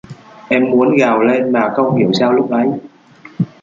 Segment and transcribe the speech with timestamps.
[0.49, 2.67] em muốn gào lên mà không hiểu sao lúc ấy